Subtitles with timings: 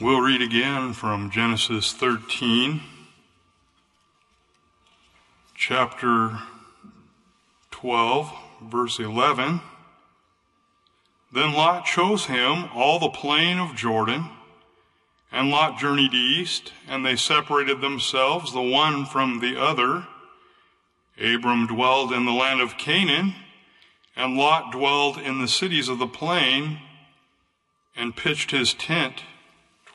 [0.00, 2.80] We'll read again from Genesis 13,
[5.54, 6.38] chapter
[7.70, 8.32] 12,
[8.62, 9.60] verse 11.
[11.30, 14.30] Then Lot chose him all the plain of Jordan,
[15.30, 20.06] and Lot journeyed east, and they separated themselves the one from the other.
[21.22, 23.34] Abram dwelled in the land of Canaan,
[24.16, 26.78] and Lot dwelled in the cities of the plain,
[27.94, 29.24] and pitched his tent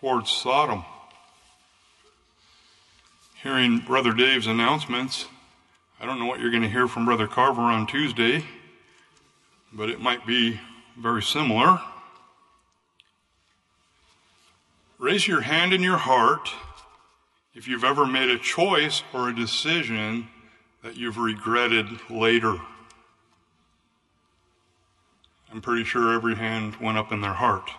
[0.06, 0.86] towards Sodom.
[3.42, 5.26] Hearing Brother Dave's announcements,
[6.00, 8.46] I don't know what you're going to hear from Brother Carver on Tuesday,
[9.74, 10.62] but it might be
[10.96, 11.82] very similar.
[15.00, 16.52] Raise your hand in your heart
[17.56, 20.28] if you've ever made a choice or a decision
[20.84, 22.58] that you've regretted later.
[25.52, 27.72] I'm pretty sure every hand went up in their heart.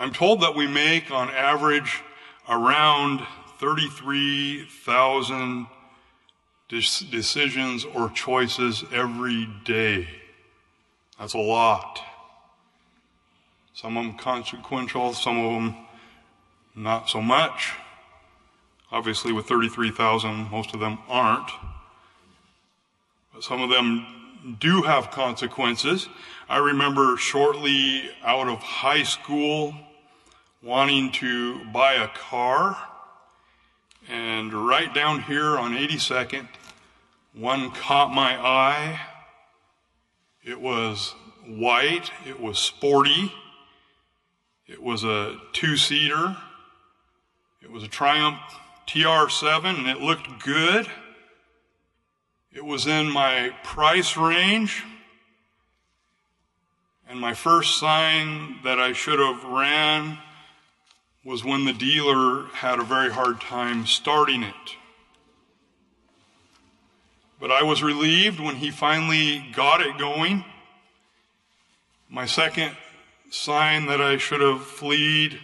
[0.00, 2.02] I'm told that we make, on average,
[2.48, 3.20] around
[3.58, 5.66] 33,000
[6.68, 10.08] decisions or choices every day.
[11.18, 12.00] That's a lot.
[13.74, 15.76] Some of them consequential, some of them
[16.74, 17.74] not so much.
[18.90, 21.50] Obviously, with 33,000, most of them aren't.
[23.34, 26.08] But some of them do have consequences.
[26.48, 29.74] I remember shortly out of high school,
[30.62, 32.76] wanting to buy a car.
[34.08, 36.48] And right down here on 82nd,
[37.34, 39.00] one caught my eye.
[40.42, 41.14] It was
[41.46, 43.32] white, it was sporty,
[44.66, 46.36] it was a two seater,
[47.62, 48.40] it was a Triumph
[48.86, 50.88] TR7, and it looked good.
[52.52, 54.82] It was in my price range.
[57.08, 60.18] And my first sign that I should have ran
[61.24, 64.76] was when the dealer had a very hard time starting it.
[67.38, 70.44] But I was relieved when he finally got it going.
[72.08, 72.76] My second
[73.30, 75.38] sign that I should have fleed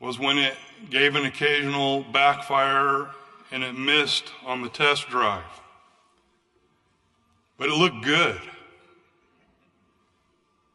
[0.00, 0.54] was when it
[0.90, 3.08] gave an occasional backfire
[3.50, 5.44] and it missed on the test drive.
[7.58, 8.40] But it looked good.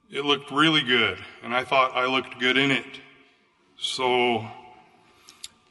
[0.09, 2.85] It looked really good, and I thought I looked good in it.
[3.83, 4.45] So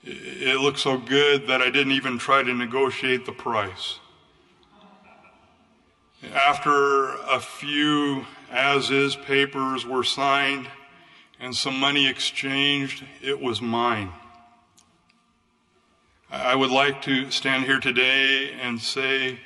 [0.03, 4.01] it looked so good that I didn't even try to negotiate the price.
[6.35, 10.69] After a few as is papers were signed
[11.39, 14.13] and some money exchanged, it was mine.
[16.33, 19.39] I would like to stand here today and say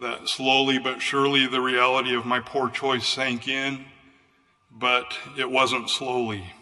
[0.00, 3.84] that slowly but surely the reality of my poor choice sank in,
[4.70, 6.54] but it wasn't slowly.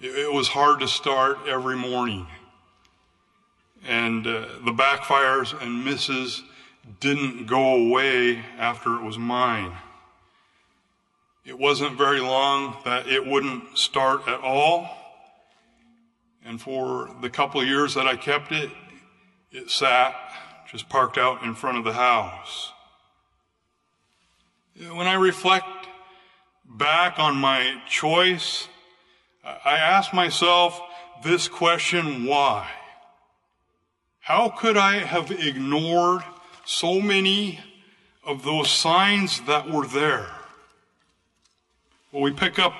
[0.00, 2.28] It was hard to start every morning.
[3.84, 6.42] And uh, the backfires and misses
[7.00, 9.72] didn't go away after it was mine.
[11.44, 14.88] It wasn't very long that it wouldn't start at all.
[16.44, 18.70] And for the couple of years that I kept it,
[19.50, 20.14] it sat
[20.70, 22.72] just parked out in front of the house.
[24.76, 25.66] When I reflect
[26.64, 28.68] back on my choice,
[29.64, 30.80] I ask myself
[31.22, 32.68] this question why?
[34.20, 36.22] How could I have ignored
[36.64, 37.60] so many
[38.24, 40.26] of those signs that were there?
[42.12, 42.74] Well, we pick up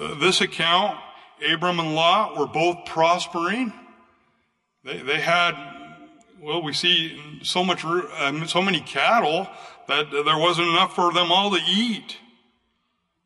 [0.00, 0.98] uh, this account.
[1.46, 3.72] Abram and Lot were both prospering.
[4.84, 5.54] They, they had,
[6.40, 9.48] well, we see so much, uh, so many cattle
[9.88, 12.16] that there wasn't enough for them all to eat.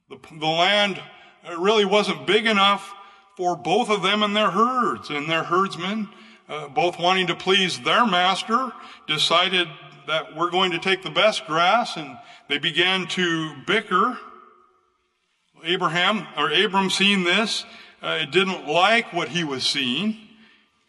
[0.08, 1.00] The, the land
[1.58, 2.94] really wasn't big enough
[3.36, 5.10] for both of them and their herds.
[5.10, 6.08] And their herdsmen,
[6.48, 8.72] uh, both wanting to please their master,
[9.06, 9.68] decided
[10.06, 12.18] that we're going to take the best grass and
[12.48, 14.18] they began to bicker.
[15.64, 17.64] Abraham or Abram seeing this,
[18.02, 20.16] uh, didn't like what he was seeing.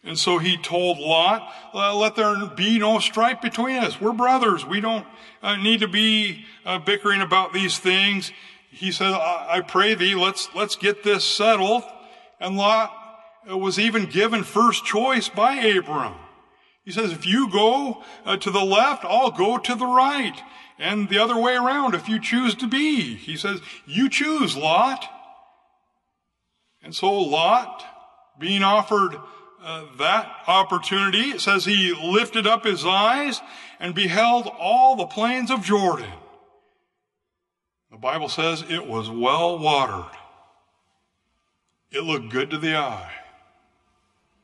[0.04, 4.00] And so he told Lot, let there be no strife between us.
[4.00, 4.66] We're brothers.
[4.66, 5.06] We don't
[5.42, 8.32] uh, need to be uh, bickering about these things
[8.72, 11.82] he said, I pray thee, let's, let's get this settled.
[12.40, 12.90] And Lot
[13.46, 16.14] was even given first choice by Abram.
[16.82, 20.40] He says, if you go uh, to the left, I'll go to the right.
[20.78, 23.14] And the other way around, if you choose to be.
[23.14, 25.04] He says, you choose, Lot.
[26.82, 27.84] And so Lot,
[28.38, 29.16] being offered
[29.62, 33.42] uh, that opportunity, it says he lifted up his eyes
[33.78, 36.10] and beheld all the plains of Jordan
[37.92, 40.10] The Bible says it was well watered.
[41.90, 43.12] It looked good to the eye.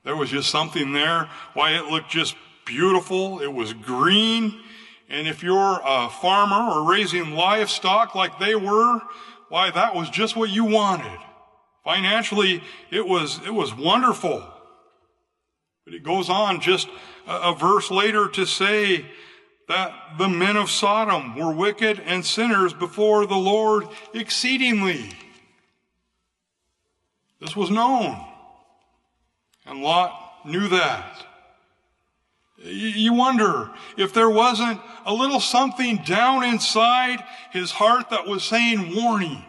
[0.04, 1.30] There was just something there.
[1.54, 2.36] Why, it looked just
[2.66, 3.40] beautiful.
[3.40, 4.60] It was green.
[5.08, 9.00] And if you're a farmer or raising livestock like they were,
[9.48, 11.18] why, that was just what you wanted.
[11.84, 14.46] Financially, it was, it was wonderful.
[15.86, 16.86] But it goes on just
[17.26, 19.06] a, a verse later to say
[19.68, 25.10] that the men of Sodom were wicked and sinners before the Lord exceedingly.
[27.40, 28.24] This was known.
[29.66, 31.24] And Lot knew that.
[32.60, 37.22] You wonder if there wasn't a little something down inside
[37.52, 39.44] his heart that was saying warning.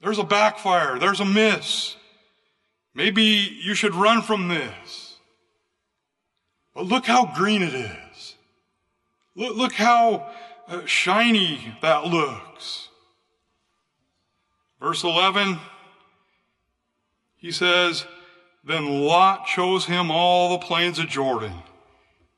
[0.00, 0.98] There's a backfire.
[0.98, 1.96] There's a miss.
[2.94, 5.16] Maybe you should run from this.
[6.74, 8.03] But look how green it is.
[9.36, 10.30] Look, look how
[10.68, 12.88] uh, shiny that looks.
[14.80, 15.58] Verse 11,
[17.36, 18.06] he says,
[18.62, 21.62] Then Lot chose him all the plains of Jordan.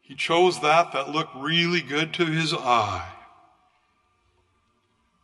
[0.01, 3.09] He chose that that looked really good to his eye.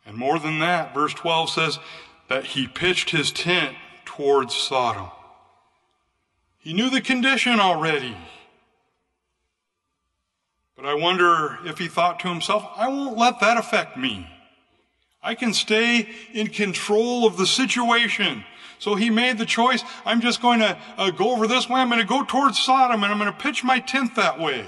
[0.05, 1.79] And more than that, verse 12 says
[2.27, 5.09] that he pitched his tent towards Sodom.
[6.57, 8.17] He knew the condition already.
[10.83, 14.29] But I wonder if he thought to himself, I won't let that affect me.
[15.21, 18.43] I can stay in control of the situation.
[18.79, 19.81] So he made the choice.
[20.05, 21.79] I'm just going to uh, go over this way.
[21.79, 24.65] I'm going to go towards Sodom and I'm going to pitch my tent that way.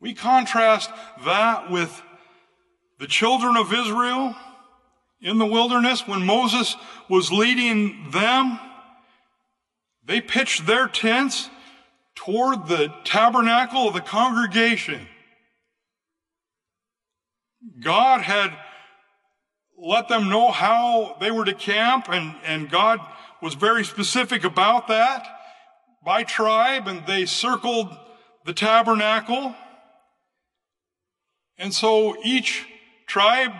[0.00, 0.90] We contrast
[1.24, 2.02] that with
[2.98, 4.36] the children of Israel
[5.22, 6.76] in the wilderness when Moses
[7.08, 8.60] was leading them.
[10.04, 11.48] They pitched their tents
[12.28, 15.08] toward the tabernacle of the congregation.
[17.80, 18.52] God had
[19.78, 23.00] let them know how they were to camp, and, and God
[23.40, 25.26] was very specific about that
[26.04, 27.96] by tribe, and they circled
[28.44, 29.54] the tabernacle.
[31.56, 32.66] And so each
[33.06, 33.52] tribe,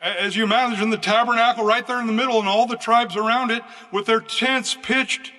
[0.00, 3.50] as you imagine the tabernacle right there in the middle, and all the tribes around
[3.50, 5.32] it with their tents pitched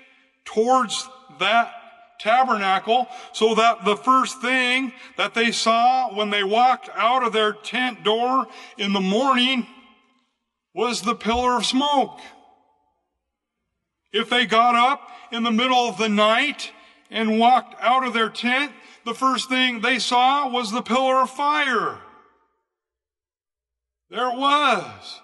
[0.44, 1.08] towards
[1.40, 1.72] that
[2.20, 7.54] tabernacle so that the first thing that they saw when they walked out of their
[7.54, 8.48] tent door
[8.78, 9.68] in the morning
[10.74, 12.20] was the pillar of smoke.
[14.12, 16.72] If they got up in the middle of the night
[17.10, 18.72] and walked out of their tent,
[19.06, 22.00] the first thing they saw was the pillar of fire.
[24.10, 25.22] There it was.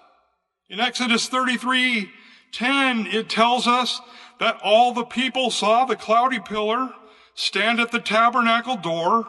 [0.68, 2.10] In Exodus 33,
[2.52, 4.00] 10, it tells us
[4.38, 6.92] that all the people saw the cloudy pillar
[7.34, 9.26] stand at the tabernacle door,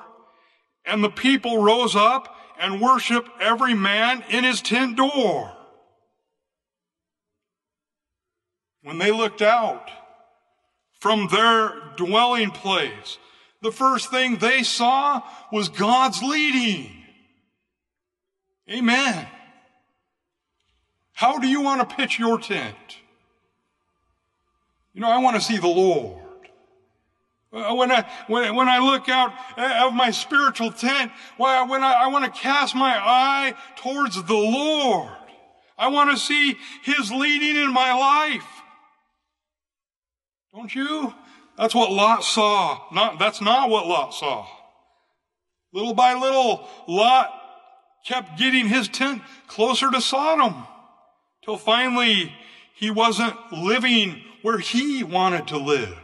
[0.86, 5.56] and the people rose up and worshiped every man in his tent door.
[8.82, 9.90] When they looked out
[11.00, 13.18] from their dwelling place,
[13.62, 15.22] the first thing they saw
[15.52, 16.92] was God's leading.
[18.70, 19.28] Amen.
[21.14, 22.76] How do you want to pitch your tent?
[24.94, 26.22] You know, I want to see the Lord.
[27.52, 32.08] Uh, when I, when, when I look out of my spiritual tent, when I, I
[32.08, 35.12] want to cast my eye towards the Lord.
[35.78, 38.48] I want to see His leading in my life.
[40.54, 41.14] Don't you?
[41.58, 42.82] That's what Lot saw.
[42.92, 44.48] Not, that's not what Lot saw.
[45.74, 47.32] Little by little, Lot
[48.06, 50.68] kept getting his tent closer to Sodom
[51.44, 52.34] till finally
[52.76, 55.98] he wasn't living where he wanted to live.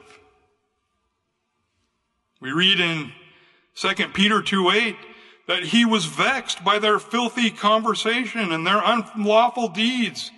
[2.41, 3.11] We read in
[3.75, 4.95] 2 Peter 2 8
[5.47, 10.31] that he was vexed by their filthy conversation and their unlawful deeds.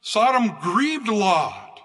[0.00, 1.80] Sodom grieved Lot.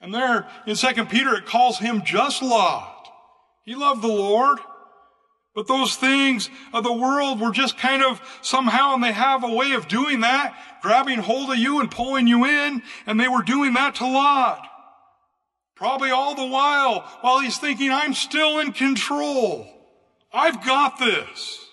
[0.00, 3.08] And there in 2 Peter it calls him just Lot.
[3.62, 4.58] He loved the Lord.
[5.56, 9.54] But those things of the world were just kind of somehow, and they have a
[9.54, 13.42] way of doing that, grabbing hold of you and pulling you in, and they were
[13.42, 14.68] doing that to Lot.
[15.74, 19.66] Probably all the while, while he's thinking, I'm still in control.
[20.30, 21.64] I've got this.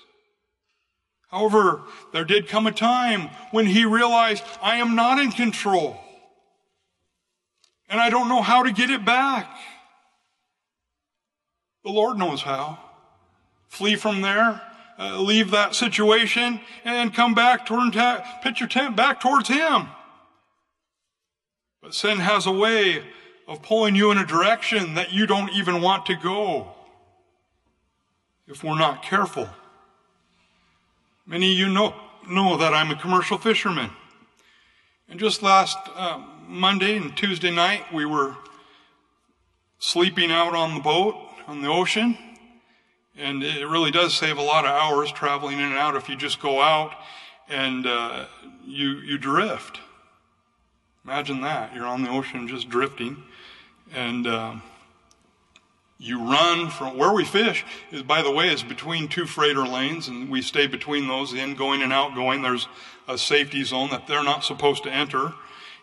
[1.29, 1.81] However,
[2.13, 5.99] there did come a time when he realized, I am not in control.
[7.89, 9.53] And I don't know how to get it back.
[11.83, 12.79] The Lord knows how.
[13.67, 14.61] Flee from there,
[14.99, 17.93] uh, leave that situation, and come back, toward,
[18.43, 19.87] pitch your tent back towards Him.
[21.81, 23.03] But sin has a way
[23.47, 26.69] of pulling you in a direction that you don't even want to go
[28.47, 29.49] if we're not careful.
[31.25, 31.95] Many of you know,
[32.29, 33.89] know that I'm a commercial fisherman.
[35.09, 38.35] And just last uh, Monday and Tuesday night, we were
[39.79, 41.15] sleeping out on the boat
[41.47, 42.17] on the ocean.
[43.17, 46.15] And it really does save a lot of hours traveling in and out if you
[46.15, 46.93] just go out
[47.47, 48.25] and uh,
[48.65, 49.79] you, you drift.
[51.05, 51.75] Imagine that.
[51.75, 53.23] You're on the ocean just drifting.
[53.93, 54.55] And uh,
[55.99, 60.07] you run from where we fish is, by the way, is between two freighter lanes,
[60.07, 62.41] and we stay between those in going and outgoing.
[62.41, 62.67] There's
[63.07, 65.33] a safety zone that they're not supposed to enter.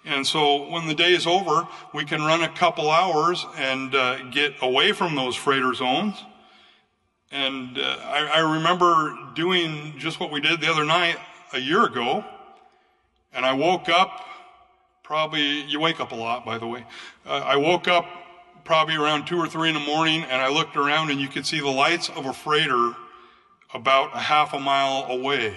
[0.05, 4.23] And so when the day is over, we can run a couple hours and uh,
[4.31, 6.25] get away from those freighter zones.
[7.31, 11.17] And uh, I, I remember doing just what we did the other night
[11.53, 12.25] a year ago.
[13.33, 14.25] And I woke up,
[15.05, 16.85] probably, you wake up a lot, by the way.
[17.25, 18.07] Uh, I woke up
[18.65, 21.47] probably around two or three in the morning and I looked around and you could
[21.47, 22.95] see the lights of a freighter
[23.73, 25.55] about a half a mile away.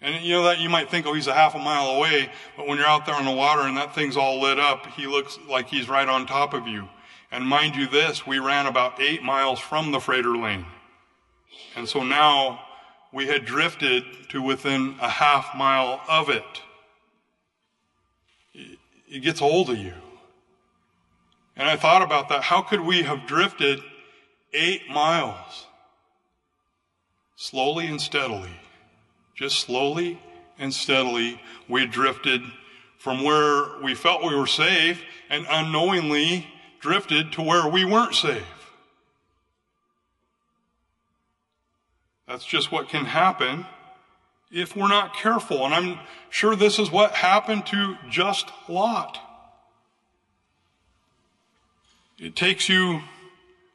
[0.00, 2.66] And you know that you might think, oh, he's a half a mile away, but
[2.66, 5.38] when you're out there on the water and that thing's all lit up, he looks
[5.48, 6.88] like he's right on top of you.
[7.34, 10.66] And mind you this, we ran about eight miles from the freighter lane.
[11.74, 12.60] And so now
[13.12, 16.62] we had drifted to within a half mile of it.
[18.54, 19.94] It gets hold of you.
[21.56, 22.44] And I thought about that.
[22.44, 23.80] How could we have drifted
[24.52, 25.66] eight miles?
[27.34, 28.60] Slowly and steadily.
[29.34, 30.20] Just slowly
[30.56, 32.42] and steadily, we drifted
[32.96, 36.46] from where we felt we were safe and unknowingly
[36.84, 38.44] drifted to where we weren't safe.
[42.28, 43.64] That's just what can happen
[44.52, 45.64] if we're not careful.
[45.64, 45.98] And I'm
[46.28, 49.18] sure this is what happened to just Lot.
[52.18, 53.00] It takes you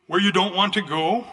[0.06, 1.25] where you don't want to go.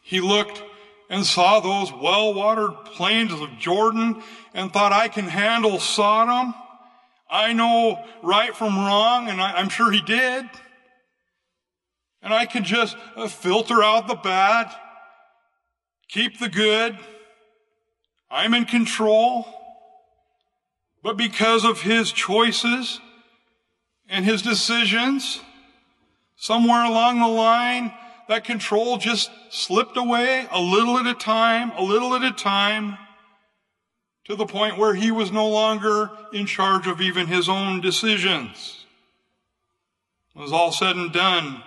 [0.00, 0.62] He looked
[1.10, 4.22] and saw those well watered plains of Jordan
[4.54, 6.54] and thought, I can handle Sodom.
[7.30, 10.48] I know right from wrong, and I, am sure he did.
[12.22, 14.74] And I can just uh, filter out the bad,
[16.08, 16.98] keep the good.
[18.30, 19.46] I'm in control.
[21.02, 23.00] But because of his choices
[24.08, 25.40] and his decisions,
[26.36, 27.92] somewhere along the line,
[28.28, 32.98] that control just slipped away a little at a time, a little at a time,
[34.28, 38.84] to the point where he was no longer in charge of even his own decisions.
[40.32, 41.62] When it was all said and done,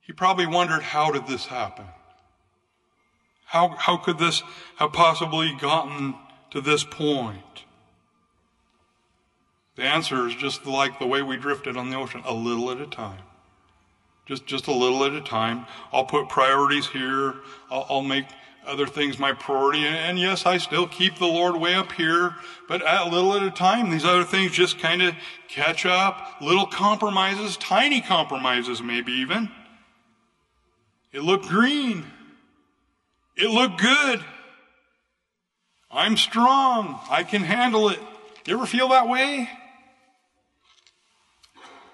[0.00, 1.84] he probably wondered, how did this happen?
[3.44, 4.42] How, how could this
[4.76, 6.14] have possibly gotten
[6.50, 7.64] to this point?
[9.76, 12.80] The answer is just like the way we drifted on the ocean, a little at
[12.80, 13.22] a time
[14.30, 15.66] just, just a little at a time.
[15.92, 17.34] I'll put priorities here.
[17.68, 18.26] I'll, I'll make
[18.66, 19.86] other things my priority.
[19.86, 22.34] And, yes, I still keep the Lord way up here,
[22.68, 25.14] but a little at a time, these other things just kind of
[25.48, 26.36] catch up.
[26.40, 29.50] Little compromises, tiny compromises, maybe even.
[31.12, 32.04] It looked green.
[33.36, 34.24] It looked good.
[35.90, 37.00] I'm strong.
[37.10, 37.98] I can handle it.
[38.46, 39.48] You ever feel that way?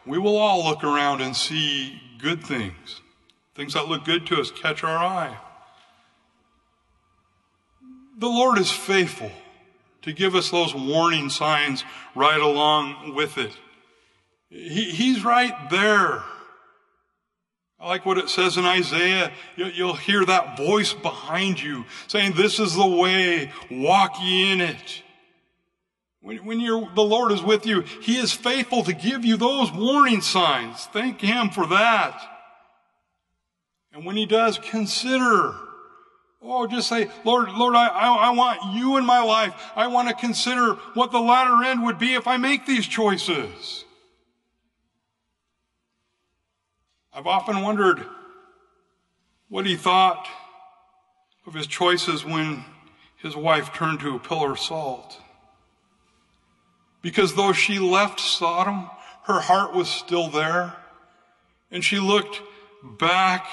[0.04, 3.00] We will all look around and see good things,
[3.54, 5.36] things that look good to us, catch our eye.
[8.16, 9.30] The Lord is faithful
[10.02, 13.52] to give us those warning signs right along with it.
[14.48, 16.22] He, he's right there.
[17.78, 19.32] I like what it says in Isaiah.
[19.56, 25.02] You'll hear that voice behind you saying, This is the way, walk ye in it.
[26.22, 29.70] When, when you're the Lord is with you, He is faithful to give you those
[29.70, 30.86] warning signs.
[30.86, 32.18] Thank Him for that.
[33.92, 35.54] And when He does, consider.
[36.48, 39.52] Oh, just say, Lord, Lord, I, I, I want you in my life.
[39.74, 43.84] I want to consider what the latter end would be if I make these choices.
[47.12, 48.06] I've often wondered
[49.48, 50.28] what he thought
[51.46, 52.64] of his choices when
[53.16, 55.20] his wife turned to a pillar of salt.
[57.02, 58.90] Because though she left Sodom,
[59.24, 60.74] her heart was still there.
[61.70, 62.40] And she looked
[62.82, 63.46] back.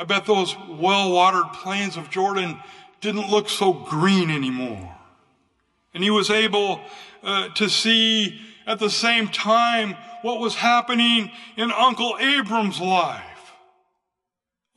[0.00, 2.58] I bet those well watered plains of Jordan
[3.02, 4.96] didn't look so green anymore.
[5.92, 6.80] And he was able
[7.22, 13.52] uh, to see at the same time what was happening in Uncle Abram's life.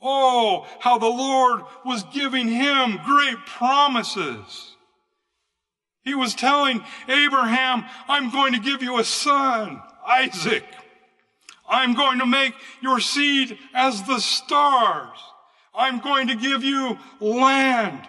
[0.02, 4.76] Oh, how the Lord was giving him great promises.
[6.02, 10.64] He was telling Abraham, I'm going to give you a son, Isaac.
[11.74, 15.18] I'm going to make your seed as the stars.
[15.74, 18.06] I'm going to give you land.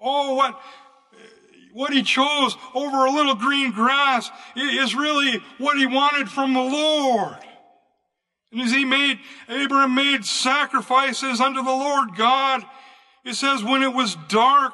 [0.00, 0.58] Oh, what,
[1.74, 6.62] what he chose over a little green grass is really what he wanted from the
[6.62, 7.36] Lord.
[8.52, 12.64] And as he made, Abraham made sacrifices unto the Lord God,
[13.24, 14.72] it says when it was dark,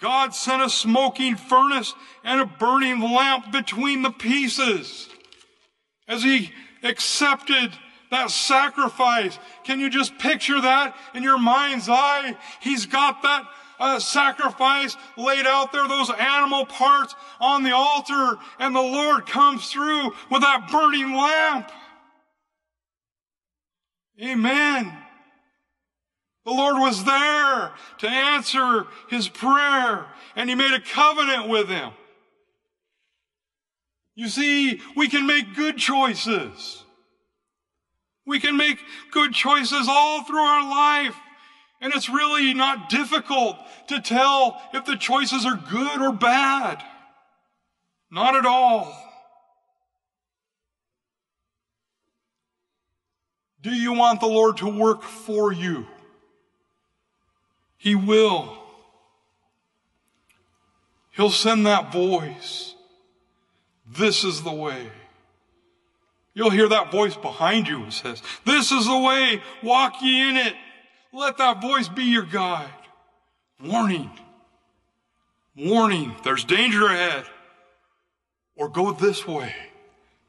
[0.00, 1.94] God sent a smoking furnace
[2.24, 5.08] and a burning lamp between the pieces.
[6.08, 7.72] As he accepted
[8.10, 12.36] that sacrifice, can you just picture that in your mind's eye?
[12.60, 13.48] He's got that
[13.80, 19.70] uh, sacrifice laid out there, those animal parts on the altar, and the Lord comes
[19.70, 21.70] through with that burning lamp.
[24.22, 24.96] Amen.
[26.44, 30.06] The Lord was there to answer his prayer,
[30.36, 31.92] and he made a covenant with him.
[34.14, 36.84] You see, we can make good choices.
[38.26, 38.78] We can make
[39.10, 41.16] good choices all through our life.
[41.80, 43.56] And it's really not difficult
[43.88, 46.82] to tell if the choices are good or bad.
[48.10, 48.94] Not at all.
[53.62, 55.86] Do you want the Lord to work for you?
[57.78, 58.58] He will.
[61.12, 62.74] He'll send that voice.
[63.96, 64.90] This is the way.
[66.34, 70.36] You'll hear that voice behind you that says, This is the way, walk ye in
[70.36, 70.54] it.
[71.12, 72.70] Let that voice be your guide.
[73.62, 74.10] Warning.
[75.54, 76.16] Warning.
[76.24, 77.24] There's danger ahead.
[78.56, 79.54] Or go this way.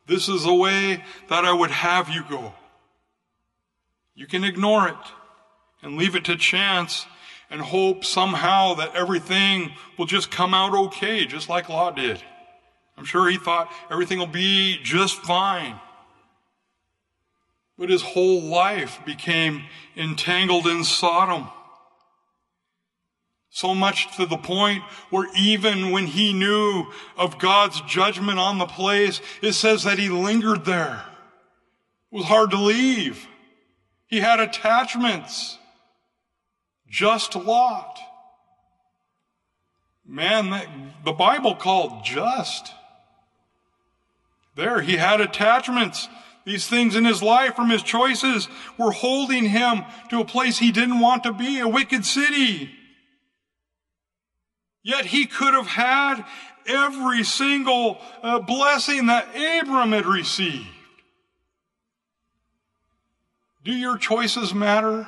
[0.07, 2.53] This is the way that I would have you go.
[4.13, 4.95] You can ignore it
[5.81, 7.05] and leave it to chance
[7.49, 12.21] and hope somehow that everything will just come out okay, just like Lot did.
[13.03, 15.77] I'm sure he thought everything will be just fine.
[17.77, 19.65] But his whole life became
[19.97, 21.49] entangled in Sodom.
[23.49, 26.85] So much to the point where even when he knew
[27.17, 31.03] of God's judgment on the place, it says that he lingered there.
[32.09, 33.27] It was hard to leave.
[34.07, 35.57] He had attachments.
[36.87, 37.99] Just Lot.
[40.05, 40.67] Man, that,
[41.03, 42.71] the Bible called just.
[44.55, 46.07] There, he had attachments.
[46.45, 50.71] These things in his life from his choices were holding him to a place he
[50.71, 52.71] didn't want to be, a wicked city.
[54.83, 56.25] Yet he could have had
[56.65, 60.67] every single uh, blessing that Abram had received.
[63.63, 65.07] Do your choices matter?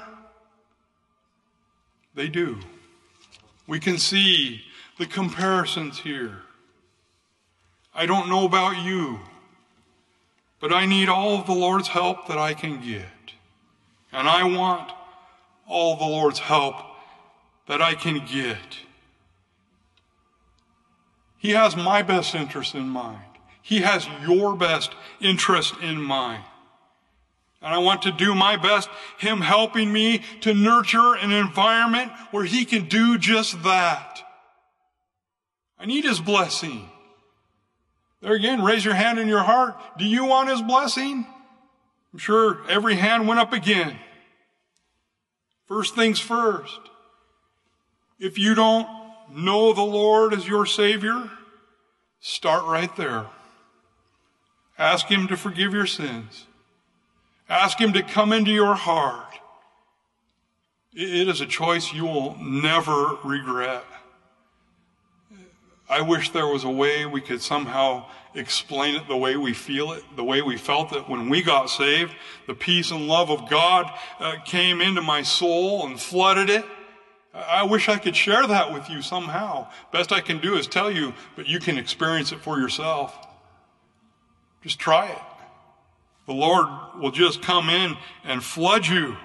[2.13, 2.59] They do.
[3.67, 4.61] We can see
[4.97, 6.41] the comparisons here.
[7.93, 9.19] I don't know about you.
[10.59, 13.05] But I need all of the Lord's help that I can get.
[14.11, 14.91] And I want
[15.67, 16.75] all the Lord's help
[17.67, 18.79] that I can get.
[21.37, 23.21] He has my best interest in mind.
[23.61, 26.43] He has your best interest in mind.
[27.61, 32.45] And I want to do my best, Him helping me to nurture an environment where
[32.45, 34.21] He can do just that.
[35.79, 36.89] I need His blessing.
[38.25, 39.77] There again, raise your hand in your heart.
[39.99, 41.27] Do you want his blessing?
[42.11, 43.99] I'm sure every hand went up again.
[45.67, 46.79] First things first.
[48.17, 48.87] If you don't
[49.31, 51.29] know the Lord as your Savior,
[52.19, 53.27] start right there.
[54.79, 56.47] Ask Him to forgive your sins.
[57.47, 59.35] Ask Him to come into your heart.
[60.95, 63.85] It is a choice you will never regret.
[65.87, 69.91] I wish there was a way we could somehow explain it the way we feel
[69.91, 72.13] it, the way we felt it when we got saved.
[72.47, 76.65] The peace and love of God uh, came into my soul and flooded it.
[77.33, 79.67] I wish I could share that with you somehow.
[79.91, 83.15] Best I can do is tell you, but you can experience it for yourself.
[84.61, 85.21] Just try it.
[86.25, 86.67] The Lord
[86.99, 89.17] will just come in and flood you.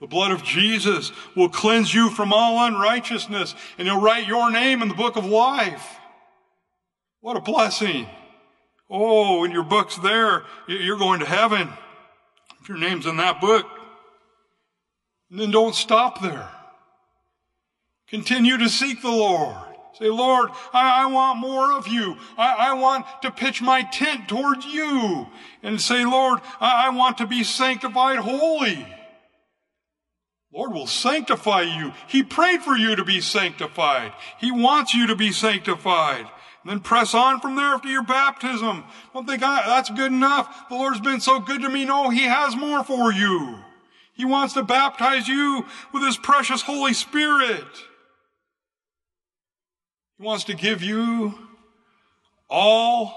[0.00, 4.82] The blood of Jesus will cleanse you from all unrighteousness and he'll write your name
[4.82, 5.96] in the book of life.
[7.20, 8.06] What a blessing.
[8.90, 11.68] Oh, in your book's there, you're going to heaven.
[12.60, 13.66] If your name's in that book.
[15.30, 16.48] And then don't stop there.
[18.08, 19.56] Continue to seek the Lord.
[19.98, 22.16] Say, Lord, I, I want more of you.
[22.36, 25.26] I, I, want to pitch my tent towards you.
[25.62, 28.86] And say, Lord, I, I want to be sanctified holy.
[30.56, 31.92] Lord will sanctify you.
[32.08, 34.14] He prayed for you to be sanctified.
[34.38, 36.26] He wants you to be sanctified.
[36.62, 38.84] And then press on from there after your baptism.
[39.12, 40.68] Don't think ah, that's good enough.
[40.70, 41.84] The Lord's been so good to me.
[41.84, 43.58] No, He has more for you.
[44.14, 47.66] He wants to baptize you with His precious Holy Spirit.
[50.16, 51.38] He wants to give you
[52.48, 53.12] all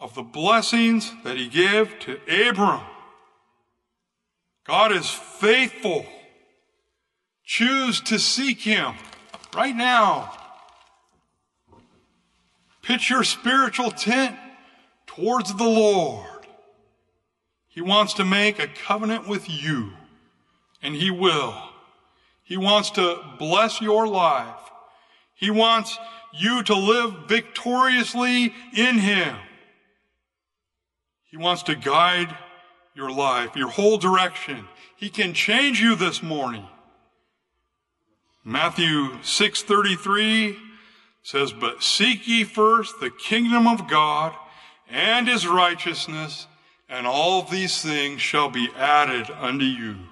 [0.00, 2.18] of the blessings that He gave to
[2.48, 2.80] Abram.
[4.66, 6.06] God is faithful.
[7.52, 8.94] Choose to seek Him
[9.54, 10.32] right now.
[12.80, 14.38] Pitch your spiritual tent
[15.06, 16.46] towards the Lord.
[17.68, 19.90] He wants to make a covenant with you,
[20.82, 21.54] and He will.
[22.42, 24.70] He wants to bless your life.
[25.34, 25.98] He wants
[26.32, 29.36] you to live victoriously in Him.
[31.26, 32.34] He wants to guide
[32.94, 34.66] your life, your whole direction.
[34.96, 36.66] He can change you this morning.
[38.44, 40.58] Matthew 6:33
[41.22, 44.34] says, "But seek ye first the kingdom of God
[44.88, 46.48] and his righteousness,
[46.88, 50.08] and all these things shall be added unto you."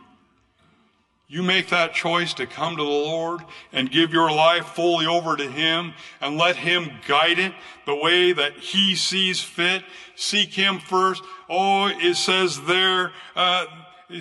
[1.30, 5.36] You make that choice to come to the Lord and give your life fully over
[5.36, 7.52] to Him and let Him guide it
[7.86, 9.84] the way that He sees fit.
[10.16, 11.22] Seek Him first.
[11.48, 13.66] Oh, it says there, uh,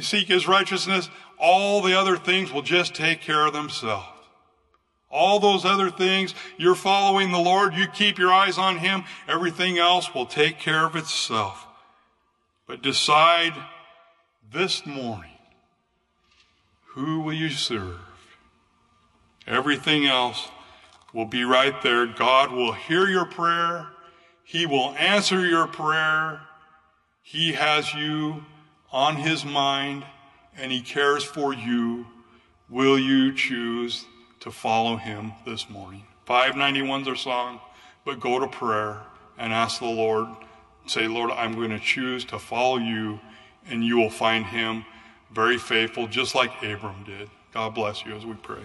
[0.02, 1.10] seek His righteousness.
[1.40, 4.06] All the other things will just take care of themselves.
[5.12, 9.80] All those other things, you're following the Lord, you keep your eyes on Him, everything
[9.80, 11.66] else will take care of itself.
[12.68, 13.54] But decide
[14.52, 15.32] this morning
[16.94, 18.00] who will you serve?
[19.48, 20.50] Everything else
[21.14, 22.06] will be right there.
[22.06, 23.88] God will hear your prayer.
[24.44, 26.42] He will answer your prayer.
[27.22, 28.44] He has you
[28.92, 30.04] on his mind
[30.58, 32.06] and he cares for you.
[32.70, 34.06] Will you choose
[34.42, 36.04] to follow him this morning?
[36.26, 37.60] 591 is our song,
[38.06, 39.02] but go to prayer
[39.38, 40.28] and ask the Lord.
[40.86, 43.20] Say, Lord, I'm going to choose to follow you
[43.70, 44.86] and you will find him
[45.32, 47.30] very faithful, just like Abram did.
[47.54, 48.64] God bless you as we pray.